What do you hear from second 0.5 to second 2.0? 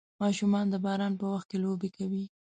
د باران په وخت کې لوبې